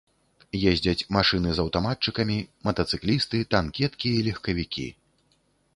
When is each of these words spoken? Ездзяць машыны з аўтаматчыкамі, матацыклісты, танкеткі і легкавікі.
Ездзяць 0.69 1.07
машыны 1.17 1.49
з 1.57 1.63
аўтаматчыкамі, 1.63 2.37
матацыклісты, 2.69 3.37
танкеткі 3.53 4.07
і 4.17 4.25
легкавікі. 4.31 4.87